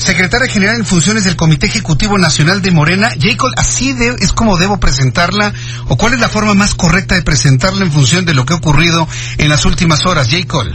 [0.00, 3.10] secretaria general en funciones del Comité Ejecutivo Nacional de Morena.
[3.20, 5.52] Jacob, ¿así de- es como debo presentarla?
[5.88, 8.56] ¿O cuál es la forma más correcta de presentarla en función de lo que ha
[8.56, 9.06] ocurrido
[9.38, 10.28] en las últimas horas?
[10.30, 10.66] Jacob,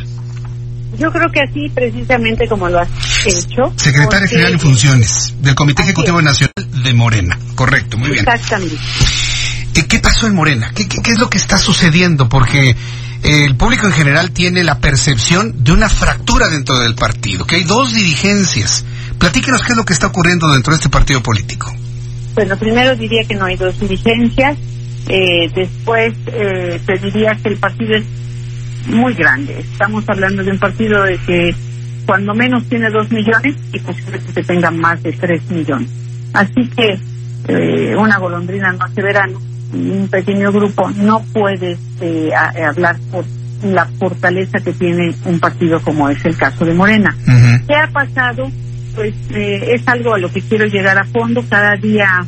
[0.98, 2.88] Yo creo que así, precisamente como lo has
[3.26, 3.74] hecho.
[3.76, 6.26] secretaria general en funciones del Comité Ejecutivo es.
[6.26, 6.54] Nacional
[6.84, 7.38] de Morena.
[7.56, 8.20] Correcto, muy bien.
[8.28, 8.78] Exactamente.
[9.74, 10.72] Eh, ¿Qué pasó en Morena?
[10.74, 12.30] ¿Qué, qué, qué es lo que está sucediendo?
[12.30, 12.76] Porque eh,
[13.24, 17.64] el público en general tiene la percepción de una fractura dentro del partido, que hay
[17.66, 18.86] dos dirigencias.
[19.20, 21.72] Platíquenos qué es lo que está ocurriendo dentro de este partido político.
[22.36, 24.58] Bueno, primero diría que no hay dos dirigencias.
[25.08, 28.04] Eh, después eh, te diría que el partido es
[28.88, 29.60] muy grande.
[29.60, 31.56] Estamos hablando de un partido de que
[32.06, 35.90] cuando menos tiene dos millones y posiblemente tenga más de tres millones.
[36.34, 37.00] Así que
[37.48, 39.40] eh, una golondrina no hace verano.
[39.74, 43.26] y Un pequeño grupo no puede eh, a- hablar por
[43.64, 47.16] la fortaleza que tiene un partido como es el caso de Morena.
[47.68, 48.52] ¿Qué ha pasado?
[48.96, 51.44] Pues eh, es algo a lo que quiero llegar a fondo.
[51.50, 52.26] Cada día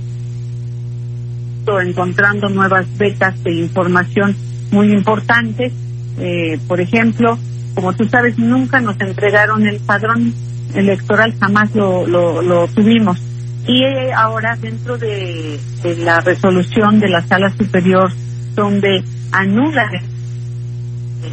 [1.81, 4.35] encontrando nuevas vetas de información
[4.71, 5.73] muy importantes.
[6.19, 7.37] Eh, por ejemplo,
[7.75, 10.33] como tú sabes, nunca nos entregaron el padrón
[10.73, 13.21] electoral, jamás lo, lo, lo tuvimos.
[13.67, 15.59] Y eh, ahora dentro de,
[15.99, 18.11] la resolución de la sala superior,
[18.55, 19.91] donde anula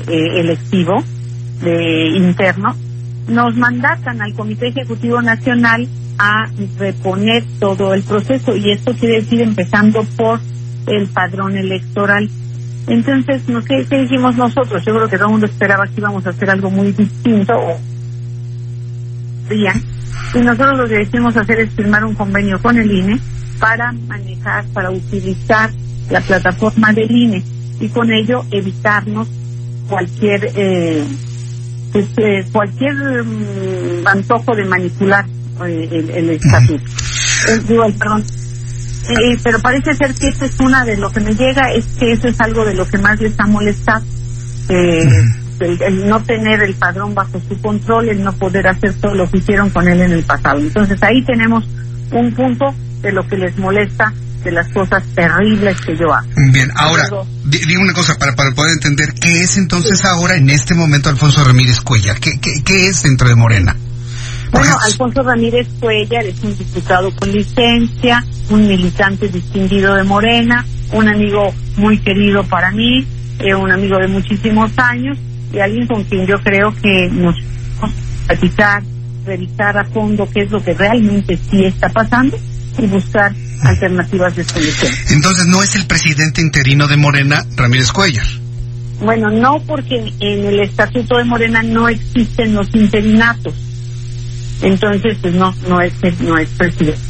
[0.08, 1.02] eh, electivo
[1.62, 2.74] de interno,
[3.28, 9.40] nos mandatan al Comité Ejecutivo Nacional a reponer todo el proceso y esto quiere decir
[9.40, 10.40] empezando por
[10.86, 12.28] el padrón electoral.
[12.86, 14.84] Entonces, no sé qué dijimos nosotros.
[14.84, 17.80] Yo creo que todo el mundo esperaba que íbamos a hacer algo muy distinto o.
[19.50, 23.18] Y nosotros lo que decidimos hacer es firmar un convenio con el INE
[23.58, 25.70] para manejar, para utilizar
[26.10, 27.42] la plataforma del INE
[27.80, 29.28] y con ello evitarnos
[29.88, 31.04] cualquier eh,
[31.94, 35.24] pues, eh, cualquier mm, antojo de manipular
[35.64, 36.82] eh, el, el estatuto.
[37.48, 38.24] Eh, digo, perdón.
[39.08, 42.10] Eh, pero parece ser que eso es una de lo que me llega, es que
[42.10, 44.04] eso es algo de lo que más les ha molestado.
[44.70, 45.08] Eh,
[45.60, 49.30] el, el no tener el padrón bajo su control, el no poder hacer todo lo
[49.30, 50.58] que hicieron con él en el pasado.
[50.58, 51.64] Entonces ahí tenemos
[52.10, 54.12] un punto de lo que les molesta
[54.44, 56.26] de las cosas terribles que yo hago.
[56.52, 60.36] Bien, ahora, Luego- di- diga una cosa para, para poder entender, ¿qué es entonces ahora,
[60.36, 62.18] en este momento, Alfonso Ramírez Cuellar?
[62.20, 63.74] ¿Qué, qué, qué es dentro de Morena?
[64.52, 71.08] Bueno, Alfonso Ramírez Cuellar es un diputado con licencia, un militante distinguido de Morena, un
[71.08, 73.04] amigo muy querido para mí,
[73.40, 75.18] eh, un amigo de muchísimos años
[75.52, 77.34] y alguien con quien yo creo que nos
[77.80, 78.82] podemos platicar,
[79.26, 82.38] revisar a fondo qué es lo que realmente sí está pasando
[82.78, 84.92] y buscar alternativas de solución.
[85.10, 88.26] Entonces, ¿no es el presidente interino de Morena, Ramírez Cuellar?
[89.00, 93.54] Bueno, no porque en el estatuto de Morena no existen los interinatos.
[94.62, 97.00] Entonces, pues no, no es, no es presidente.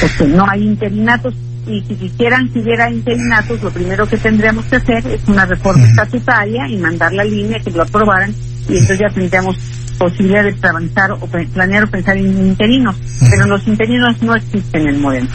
[0.00, 1.34] Porque no hay interinatos.
[1.66, 5.84] Y si quisieran que hubiera interinatos, lo primero que tendríamos que hacer es una reforma
[5.84, 8.32] estatutaria y mandar la línea que lo aprobaran.
[8.68, 9.56] Y entonces ya tendríamos
[9.98, 12.96] posibilidad de avanzar o planear o pensar en interinos.
[13.30, 15.28] Pero los interinos no existen en Morena.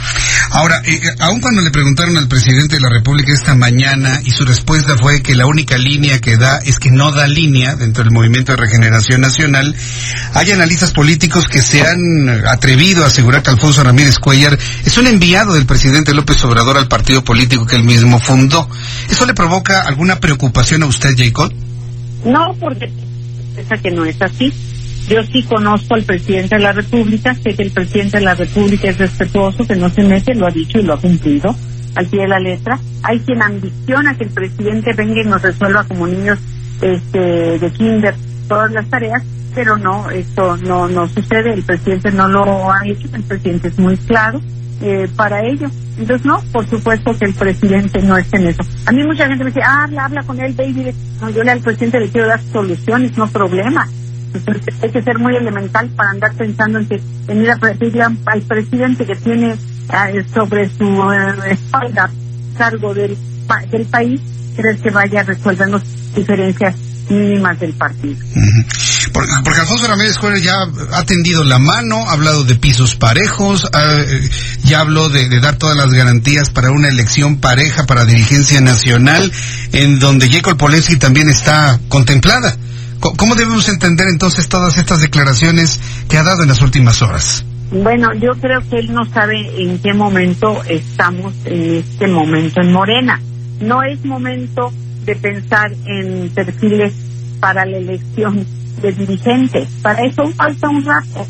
[0.54, 4.32] Ahora, eh, eh, aun cuando le preguntaron al presidente de la República esta mañana y
[4.32, 8.04] su respuesta fue que la única línea que da es que no da línea dentro
[8.04, 9.74] del Movimiento de Regeneración Nacional,
[10.34, 15.08] hay analistas políticos que se han atrevido a asegurar que Alfonso Ramírez Cuellar es un
[15.08, 18.70] enviado del presidente López Obrador al partido político que él mismo fundó.
[19.10, 21.54] ¿Eso le provoca alguna preocupación a usted, Jacob?
[22.26, 22.92] No, porque
[23.82, 24.52] que no es así.
[25.08, 28.90] Yo sí conozco al presidente de la República, sé que el presidente de la República
[28.90, 31.56] es respetuoso, que no se mete, lo ha dicho y lo ha cumplido
[31.96, 32.80] al pie de la letra.
[33.04, 36.40] Hay quien ambiciona que el presidente venga y nos resuelva como niños
[36.82, 38.16] este, de kinder
[38.48, 39.24] todas las tareas,
[39.54, 43.80] pero no, esto no, no sucede, el presidente no lo ha hecho, el presidente es
[43.80, 44.42] muy claro
[44.82, 45.70] eh, para ello.
[45.98, 48.64] Entonces, no, por supuesto que el presidente no está en eso.
[48.86, 50.94] A mí mucha gente me dice, ah, habla, habla con él, baby.
[51.20, 53.90] No, yo le al presidente le quiero dar soluciones, no problemas.
[54.34, 58.42] Entonces, hay que ser muy elemental para andar pensando en que venir a pedirle al
[58.48, 62.10] presidente que tiene eh, sobre su eh, espalda
[62.58, 63.18] cargo del,
[63.48, 64.22] pa- del país
[64.56, 65.82] crees que vaya resolviendo
[66.16, 66.76] diferencias
[67.10, 68.18] mínimas del partido.
[69.14, 70.56] Porque, Alfonso Ramírez Juárez ya
[70.94, 74.30] ha tendido la mano, ha hablado de pisos parejos, eh,
[74.64, 79.32] ya habló de, dar todas las garantías para una elección pareja para dirigencia nacional,
[79.74, 82.56] en donde Jacob Polensky también está contemplada.
[83.00, 87.44] ¿Cómo debemos entender entonces todas estas declaraciones que ha dado en las últimas horas?
[87.72, 92.72] Bueno, yo creo que él no sabe en qué momento estamos en este momento en
[92.72, 93.20] Morena.
[93.62, 94.74] No es momento
[95.06, 96.94] de pensar en perfiles
[97.40, 98.46] para la elección
[98.82, 99.68] de dirigentes.
[99.82, 101.26] Para eso falta un rato.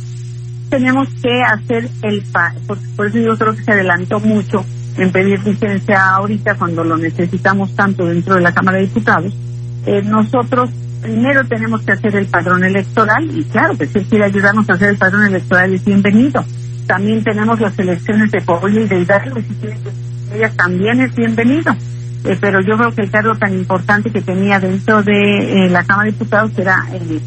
[0.70, 2.54] Tenemos que hacer el pa
[2.96, 4.66] por eso yo creo que se adelantó mucho
[4.98, 9.34] en pedir licencia ahorita cuando lo necesitamos tanto dentro de la Cámara de Diputados.
[9.86, 10.70] Eh, nosotros
[11.02, 14.74] primero tenemos que hacer el padrón electoral y claro que si él quiere ayudarnos a
[14.74, 16.46] hacer el padrón electoral es bienvenido.
[16.88, 21.76] También tenemos las elecciones de Puebla y de Hidalgo y si ella también es bienvenido.
[22.24, 25.84] Eh, pero yo creo que el cargo tan importante que tenía dentro de eh, la
[25.84, 27.20] Cámara de Diputados era eh,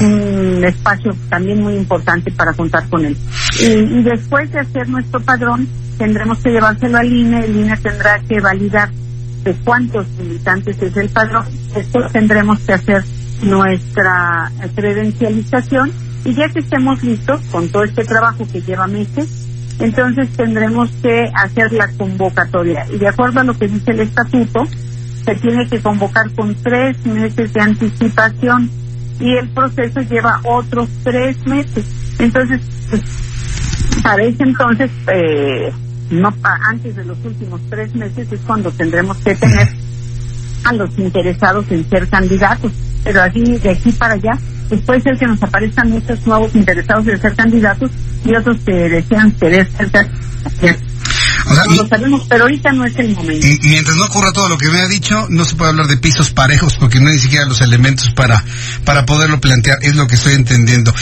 [0.00, 3.16] un espacio también muy importante para contar con él.
[3.60, 5.66] Y, después de hacer nuestro padrón,
[5.98, 8.90] tendremos que llevárselo al INE, el INE tendrá que validar
[9.42, 11.44] de cuántos militantes es el padrón,
[11.74, 13.04] después tendremos que hacer
[13.42, 15.92] nuestra credencialización
[16.24, 19.46] y ya que estemos listos con todo este trabajo que lleva meses,
[19.78, 22.86] entonces tendremos que hacer la convocatoria.
[22.90, 24.64] Y de acuerdo a lo que dice el estatuto,
[25.24, 28.70] se tiene que convocar con tres meses de anticipación
[29.20, 31.84] y el proceso lleva otros tres meses.
[32.18, 33.02] Entonces, pues,
[34.02, 35.72] parece entonces, eh,
[36.10, 36.32] no
[36.70, 39.68] antes de los últimos tres meses es cuando tendremos que tener
[40.64, 42.72] a los interesados en ser candidatos.
[43.04, 44.32] Pero así, de aquí para allá,
[44.68, 47.90] pues puede ser que nos aparezcan muchos nuevos interesados en ser candidatos
[48.24, 50.08] y otros que desean querer ser
[51.48, 53.46] o sea, no lo sabemos, pero ahorita no es el momento.
[53.62, 56.30] Mientras no ocurra todo lo que me ha dicho, no se puede hablar de pisos
[56.30, 58.42] parejos porque no hay ni siquiera los elementos para,
[58.84, 60.92] para poderlo plantear, es lo que estoy entendiendo.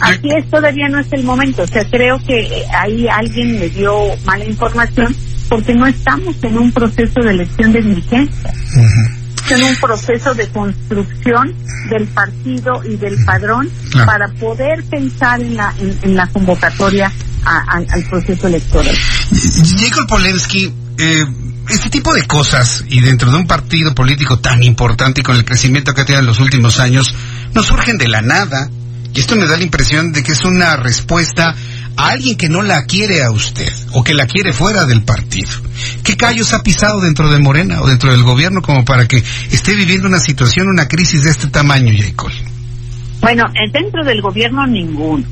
[0.00, 1.62] Así es, todavía no es el momento.
[1.62, 5.16] O sea, creo que ahí alguien me dio mala información
[5.48, 8.52] porque no estamos en un proceso de elección de dirigencia
[9.54, 11.54] en un proceso de construcción
[11.90, 13.70] del partido y del padrón
[14.04, 17.12] para poder pensar en la, en, la convocatoria
[17.44, 18.94] al proceso electoral.
[19.78, 21.26] Jacob Polensky, eh,
[21.68, 25.44] este tipo de cosas y dentro de un partido político tan importante y con el
[25.44, 27.14] crecimiento que ha tenido en los últimos años,
[27.54, 28.70] no surgen de la nada.
[29.14, 31.54] Y esto me da la impresión de que es una respuesta
[31.96, 35.50] a alguien que no la quiere a usted o que la quiere fuera del partido.
[36.04, 39.16] ¿Qué callos ha pisado dentro de Morena o dentro del gobierno como para que
[39.50, 42.30] esté viviendo una situación, una crisis de este tamaño, Jacob?
[43.20, 45.24] Bueno, eh, dentro del gobierno ninguno.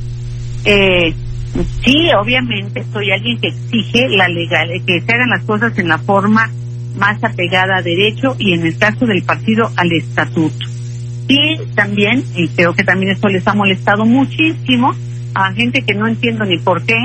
[0.64, 1.14] Eh,
[1.84, 5.98] sí, obviamente soy alguien que exige la legal, que se hagan las cosas en la
[5.98, 6.50] forma
[6.96, 10.66] más apegada a derecho y en el caso del partido al estatuto.
[11.28, 14.94] Y también, y creo que también esto les ha molestado muchísimo,
[15.34, 16.96] a gente que no entiendo ni por qué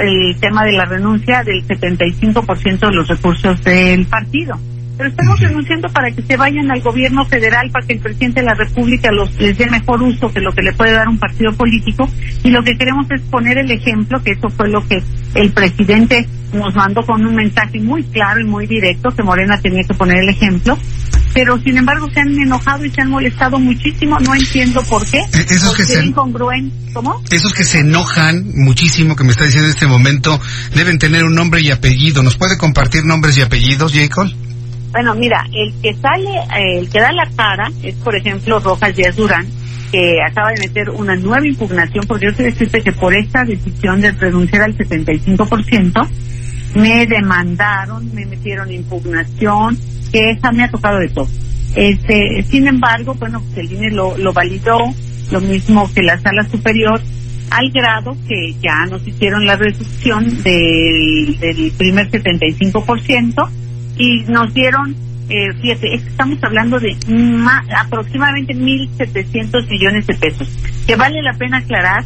[0.00, 4.58] el tema de la renuncia del 75% de los recursos del partido.
[4.96, 8.46] Pero estamos renunciando para que se vayan al gobierno federal, para que el presidente de
[8.46, 11.52] la República los, les dé mejor uso que lo que le puede dar un partido
[11.52, 12.08] político.
[12.42, 15.02] Y lo que queremos es poner el ejemplo, que eso fue lo que
[15.34, 19.82] el presidente nos mandó con un mensaje muy claro y muy directo, que Morena tenía
[19.82, 20.78] que poner el ejemplo
[21.36, 25.18] pero sin embargo se han enojado y se han molestado muchísimo, no entiendo por qué.
[25.18, 26.10] Eh, esos que se
[26.94, 27.22] ¿cómo?
[27.30, 30.40] Esos que se enojan muchísimo que me está diciendo en este momento
[30.74, 32.22] deben tener un nombre y apellido.
[32.22, 34.32] ¿Nos puede compartir nombres y apellidos, Jacob?
[34.92, 38.96] Bueno, mira, el que sale, eh, el que da la cara es, por ejemplo, Rojas
[38.96, 39.46] Díaz Durán,
[39.92, 44.00] que acaba de meter una nueva impugnación, porque yo sé decirte que por esta decisión
[44.00, 46.08] de renunciar al 75%,
[46.76, 49.78] me demandaron, me metieron impugnación,
[50.12, 51.28] que esa me ha tocado de todo.
[51.74, 54.78] Este, sin embargo, bueno, pues el INE lo, validó,
[55.30, 57.00] lo mismo que la sala superior,
[57.50, 63.48] al grado que ya nos hicieron la reducción del, del primer 75%
[63.98, 64.94] y nos dieron,
[65.28, 70.48] eh, fíjate, estamos hablando de más, aproximadamente 1.700 millones de pesos,
[70.86, 72.04] que vale la pena aclarar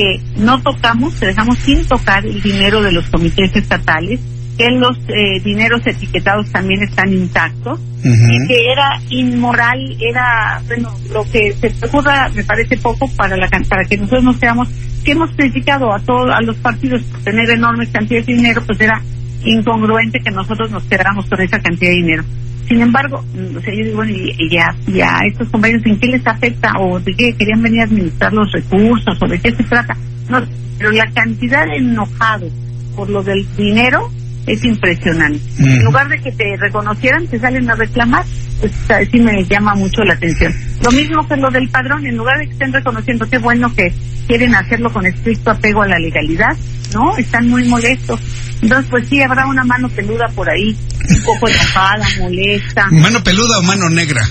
[0.00, 4.18] que no tocamos, dejamos sin tocar el dinero de los comités estatales,
[4.56, 11.22] que los eh, dineros etiquetados también están intactos y que era inmoral, era, bueno, lo
[11.30, 14.68] que se ocurra me parece poco para la para que nosotros nos quedamos,
[15.04, 18.80] que hemos criticado a todos, a los partidos por tener enormes cantidades de dinero, pues
[18.80, 19.02] era
[19.44, 22.24] incongruente que nosotros nos quedáramos con esa cantidad de dinero.
[22.68, 26.06] Sin embargo, mm, o sea, yo digo, bueno, y, ya, ya estos compañeros, ¿en qué
[26.06, 26.72] les afecta?
[26.78, 29.18] ¿O de qué querían venir a administrar los recursos?
[29.20, 29.96] ¿O de qué se trata?
[30.28, 30.40] No,
[30.78, 32.52] pero la cantidad de enojados
[32.94, 34.10] por lo del dinero
[34.46, 35.40] es impresionante.
[35.58, 38.24] En lugar de que te reconocieran, te salen a reclamar,
[38.60, 38.72] pues
[39.10, 40.54] sí me llama mucho la atención.
[40.82, 43.92] Lo mismo que lo del padrón, en lugar de que estén reconociendo, qué bueno que
[44.26, 46.56] quieren hacerlo con estricto apego a la legalidad,
[46.92, 47.16] ¿no?
[47.16, 48.20] Están muy molestos.
[48.62, 50.76] Entonces, pues sí, habrá una mano peluda por ahí,
[51.08, 52.86] un poco enojada, molesta.
[52.90, 54.22] ¿Mano peluda o mano negra?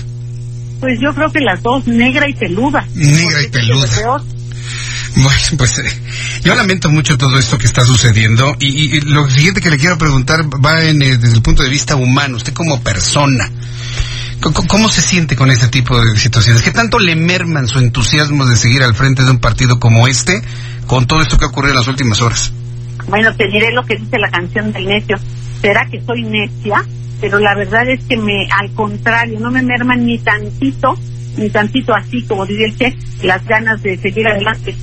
[0.78, 2.86] Pues yo creo que las dos, negra y peluda.
[2.94, 4.22] Negra y peluda.
[5.16, 6.00] Bueno, pues eh,
[6.44, 10.44] yo lamento mucho todo esto que está sucediendo y, lo siguiente que le quiero preguntar
[10.64, 13.50] va en, eh, desde el punto de vista humano, usted como persona.
[14.40, 16.62] ¿Cómo se siente con este tipo de situaciones?
[16.62, 20.40] ¿Qué tanto le merman su entusiasmo de seguir al frente de un partido como este
[20.86, 22.52] con todo esto que ha ocurrido en las últimas horas?
[23.06, 25.18] Bueno, te diré lo que dice la canción del necio.
[25.60, 26.84] ¿Será que soy necia?
[27.20, 30.94] Pero la verdad es que me, al contrario, no me merman ni tantito,
[31.36, 34.74] ni tantito así, como diría chef, las ganas de seguir adelante.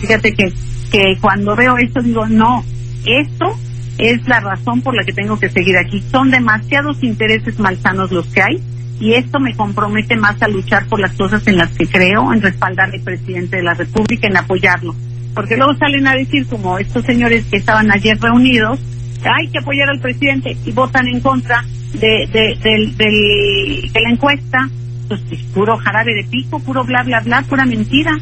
[0.00, 0.52] Fíjate que,
[0.92, 2.64] que cuando veo esto digo, no,
[3.04, 3.58] esto
[3.98, 6.04] es la razón por la que tengo que seguir aquí.
[6.12, 8.62] Son demasiados intereses malsanos los que hay
[9.00, 12.40] y esto me compromete más a luchar por las cosas en las que creo, en
[12.40, 14.94] respaldar al presidente de la República, en apoyarlo
[15.34, 18.78] porque luego salen a decir como estos señores que estaban ayer reunidos,
[19.24, 24.68] hay que apoyar al presidente y votan en contra de, de, de, la encuesta,
[25.08, 28.18] pues es puro jarabe de pico, puro bla, bla, bla, pura mentira.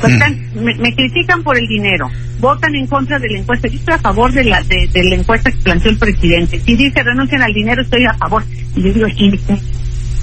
[0.00, 0.60] Pues mm.
[0.60, 3.68] me, critican por el dinero, votan en contra de la encuesta.
[3.68, 6.60] Yo estoy a favor de la de, la encuesta que planteó el presidente.
[6.60, 8.42] Si dice renuncian al dinero, estoy a favor.
[8.74, 9.40] Y yo digo, sí,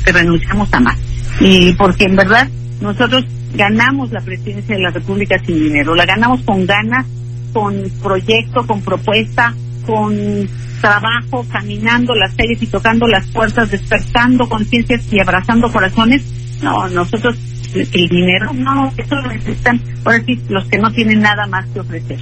[0.03, 0.98] que renunciamos a más.
[1.39, 2.48] Y porque en verdad
[2.81, 7.05] nosotros ganamos la presidencia de la República sin dinero, la ganamos con ganas,
[7.53, 9.53] con proyecto, con propuesta,
[9.86, 16.24] con trabajo, caminando las calles y tocando las puertas, despertando conciencias y abrazando corazones.
[16.62, 17.38] No, nosotros
[17.74, 21.79] el dinero, no, eso lo necesitan, ahora sí, los que no tienen nada más que
[21.79, 22.20] ofrecer.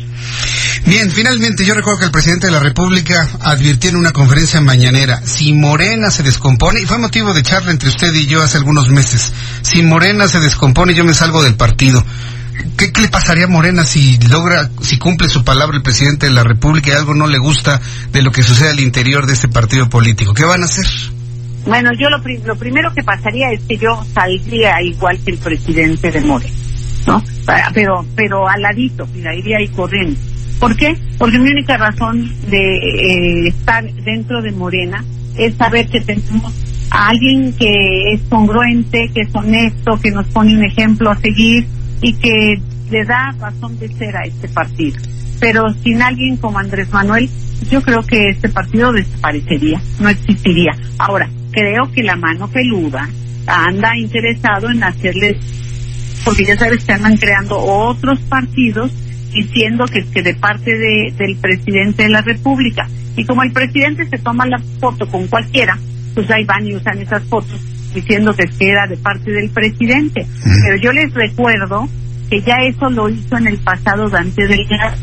[0.85, 5.21] Bien, finalmente yo recuerdo que el presidente de la República advirtió en una conferencia mañanera,
[5.23, 8.89] si Morena se descompone, y fue motivo de charla entre usted y yo hace algunos
[8.89, 9.31] meses,
[9.61, 12.03] si Morena se descompone yo me salgo del partido.
[12.77, 16.43] ¿Qué, le pasaría a Morena si logra, si cumple su palabra el presidente de la
[16.43, 17.79] República y algo no le gusta
[18.11, 20.33] de lo que sucede al interior de este partido político?
[20.33, 20.85] ¿Qué van a hacer?
[21.65, 22.21] Bueno, yo lo,
[22.57, 26.55] primero que pasaría es que yo saldría igual que el presidente de Morena,
[27.05, 27.23] ¿no?
[27.73, 30.19] Pero, pero aladito, mira, iría ahí corriendo
[30.59, 30.97] ¿Por qué?
[31.17, 35.03] Porque mi única razón de eh, estar dentro de Morena
[35.37, 36.53] es saber que tenemos
[36.91, 41.65] a alguien que es congruente, que es honesto, que nos pone un ejemplo a seguir
[42.01, 44.97] y que le da razón de ser a este partido.
[45.39, 47.29] Pero sin alguien como Andrés Manuel,
[47.69, 50.71] yo creo que este partido desaparecería, no existiría.
[50.97, 53.07] Ahora, creo que la mano peluda
[53.47, 55.37] anda interesado en hacerles,
[56.25, 58.91] porque ya sabes que andan creando otros partidos
[59.31, 62.87] diciendo que, que de parte de, del presidente de la República.
[63.15, 65.77] Y como el presidente se toma la foto con cualquiera,
[66.15, 67.59] pues ahí van y usan esas fotos
[67.93, 70.25] diciendo que era de parte del presidente.
[70.43, 71.87] Pero yo les recuerdo
[72.29, 74.95] que ya eso lo hizo en el pasado Dante Delgado.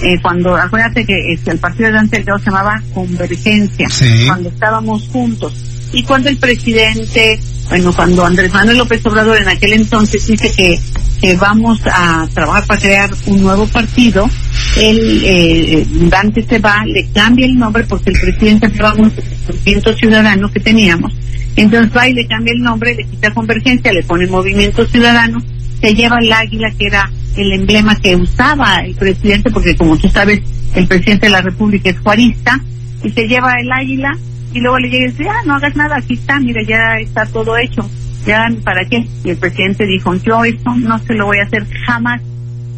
[0.00, 3.88] Eh, cuando, acuérdate que este, el partido de Dante Delgado se llamaba Convergencia,
[4.26, 5.52] cuando estábamos juntos.
[5.92, 10.78] Y cuando el presidente, bueno, cuando Andrés Manuel López Obrador en aquel entonces dice que
[11.20, 14.28] que vamos a trabajar para crear un nuevo partido,
[14.76, 19.94] el eh, Dante se va, le cambia el nombre porque el presidente llevamos el movimiento
[19.96, 21.12] ciudadano que teníamos,
[21.56, 25.42] entonces va y le cambia el nombre, le quita convergencia, le pone movimiento ciudadano,
[25.80, 30.08] se lleva el águila que era el emblema que usaba el presidente, porque como tú
[30.08, 30.40] sabes,
[30.74, 32.60] el presidente de la República es juarista,
[33.02, 34.16] y se lleva el águila
[34.52, 37.26] y luego le llega y dice, ah, no hagas nada, aquí está, mira, ya está
[37.26, 37.88] todo hecho
[38.64, 39.06] ¿para qué?
[39.24, 42.20] Y el presidente dijo, yo esto no se lo voy a hacer jamás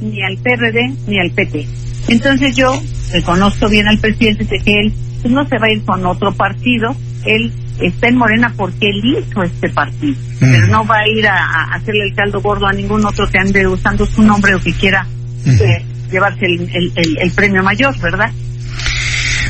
[0.01, 1.67] ni al PRD ni al PT.
[2.09, 2.73] Entonces yo
[3.13, 4.93] reconozco bien al presidente de que él
[5.23, 6.95] pues, no se va a ir con otro partido,
[7.25, 11.75] él está en Morena porque él hizo este partido, pero no va a ir a,
[11.75, 15.07] hacerle el caldo gordo a ningún otro que ande usando su nombre o que quiera
[15.47, 18.31] eh, llevarse el premio mayor, ¿verdad?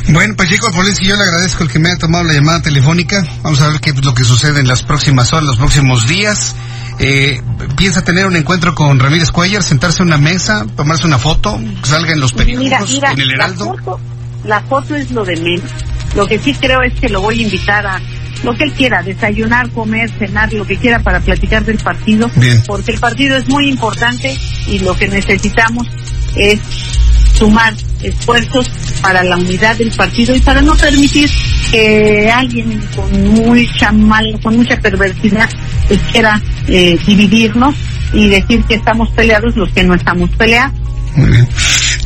[0.09, 3.23] Bueno, pues Jacob Polensi, yo le agradezco el que me haya tomado la llamada telefónica.
[3.43, 6.55] Vamos a ver qué es lo que sucede en las próximas horas, los próximos días.
[6.99, 7.41] Eh,
[7.77, 12.13] piensa tener un encuentro con Ramírez Cuellar, sentarse a una mesa, tomarse una foto, salga
[12.13, 13.65] en los periódicos, en el Heraldo.
[13.65, 13.99] La foto,
[14.45, 15.71] la foto es lo de menos.
[16.15, 17.99] Lo que sí creo es que lo voy a invitar a
[18.43, 22.29] lo que él quiera, desayunar, comer, cenar, lo que quiera para platicar del partido,
[22.67, 25.87] porque el partido es muy importante y lo que necesitamos
[26.35, 26.59] es
[27.37, 28.69] sumar esfuerzos
[29.01, 31.29] para la unidad del partido y para no permitir
[31.69, 35.49] que alguien con mucha mal, con mucha perversidad
[35.87, 37.75] pues, quiera eh, dividirnos
[38.13, 40.73] y decir que estamos peleados los que no estamos peleados.
[41.15, 41.47] Muy bien.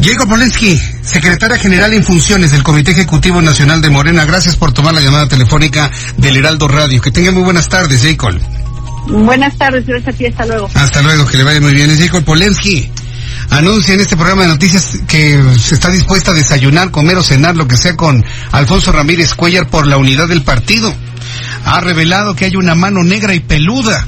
[0.01, 4.93] Jacob Polensky, secretaria general en funciones del Comité Ejecutivo Nacional de Morena, gracias por tomar
[4.93, 7.01] la llamada telefónica del Heraldo Radio.
[7.01, 8.33] Que tenga muy buenas tardes, Jacob.
[9.07, 10.69] Buenas tardes, gracias a ti, hasta luego.
[10.73, 11.89] Hasta luego, que le vaya muy bien.
[11.91, 12.91] Es Jacob Polensky.
[13.49, 17.55] Anuncia en este programa de noticias que se está dispuesta a desayunar, comer o cenar,
[17.55, 20.93] lo que sea, con Alfonso Ramírez Cuellar por la unidad del partido.
[21.63, 24.07] Ha revelado que hay una mano negra y peluda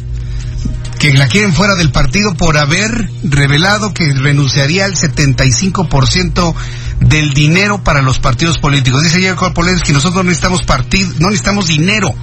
[0.99, 6.55] que la quieren fuera del partido por haber revelado que renunciaría al 75%
[7.01, 9.03] del dinero para los partidos políticos.
[9.03, 12.13] Dice Jacob Polensky, nosotros no necesitamos partido, no necesitamos dinero.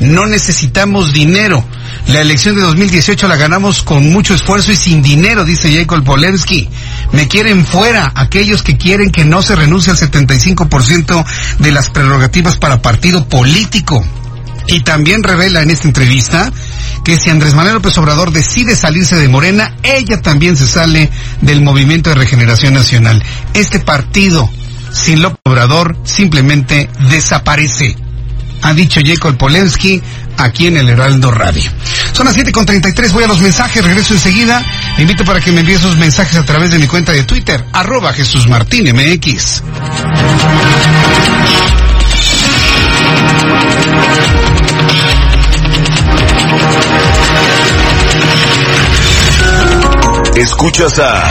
[0.00, 1.64] No necesitamos dinero.
[2.08, 6.68] La elección de 2018 la ganamos con mucho esfuerzo y sin dinero, dice Jacob Polensky.
[7.12, 11.24] Me quieren fuera aquellos que quieren que no se renuncie al 75%
[11.58, 14.04] de las prerrogativas para partido político.
[14.66, 16.50] Y también revela en esta entrevista
[17.04, 21.10] que si Andrés Manuel López Obrador decide salirse de Morena, ella también se sale
[21.42, 23.22] del Movimiento de Regeneración Nacional.
[23.52, 24.48] Este partido,
[24.90, 28.03] sin López Obrador, simplemente desaparece.
[28.64, 30.02] Ha dicho Jacob Polensky
[30.38, 31.70] aquí en el Heraldo Radio.
[32.12, 34.64] Son las 7.33, voy a los mensajes, regreso enseguida.
[34.96, 38.14] Invito para que me envíe sus mensajes a través de mi cuenta de Twitter, arroba
[38.14, 38.86] Jesús Martín.
[50.36, 51.30] Escuchas a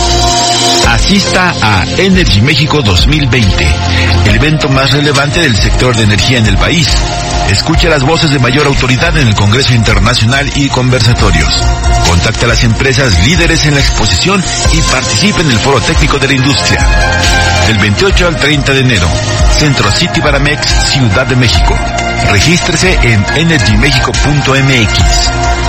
[0.91, 3.65] Asista a Energy México 2020,
[4.25, 6.89] el evento más relevante del sector de energía en el país.
[7.49, 11.63] Escucha las voces de mayor autoridad en el Congreso Internacional y conversatorios.
[12.09, 14.43] Contacta a las empresas líderes en la exposición
[14.73, 16.85] y participe en el Foro Técnico de la Industria.
[17.67, 19.07] Del 28 al 30 de enero,
[19.57, 21.73] Centro City Baramex, Ciudad de México.
[22.31, 25.60] Regístrese en energymexico.mx.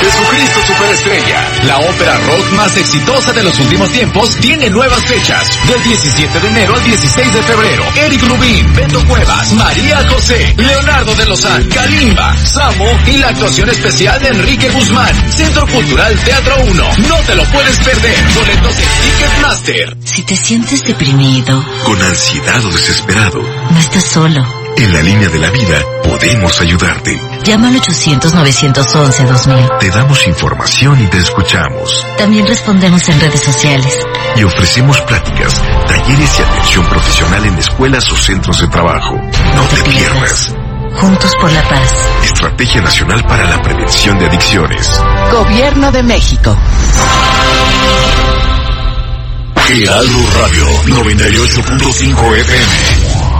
[0.00, 5.48] Jesucristo Superestrella, la ópera rock más exitosa de los últimos tiempos, tiene nuevas fechas.
[5.66, 7.84] Del 17 de enero al 16 de febrero.
[7.96, 14.20] Eric Rubín, Beto Cuevas, María José, Leonardo de Lozán, Kalimba, Samo y la actuación especial
[14.20, 15.32] de Enrique Guzmán.
[15.32, 16.90] Centro Cultural Teatro 1.
[17.08, 18.16] No te lo puedes perder.
[18.34, 19.96] Boletos en Ticketmaster.
[20.04, 24.59] Si te sientes deprimido, Con ansiedad o desesperado, no estás solo.
[24.76, 27.20] En la línea de la vida podemos ayudarte.
[27.44, 29.78] Llama al 800-911-2000.
[29.78, 32.06] Te damos información y te escuchamos.
[32.18, 33.98] También respondemos en redes sociales.
[34.36, 39.14] y ofrecemos pláticas, talleres y atención profesional en escuelas o centros de trabajo.
[39.54, 40.54] No te pierdas.
[40.94, 41.94] Juntos por la paz.
[42.24, 45.00] Estrategia Nacional para la Prevención de Adicciones.
[45.32, 46.56] Gobierno de México.
[49.68, 53.39] Heraldo Radio 98.5 FM.